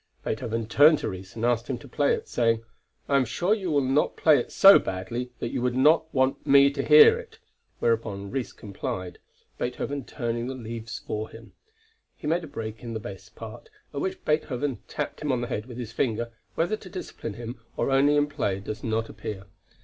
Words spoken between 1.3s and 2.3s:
and asked him to play it,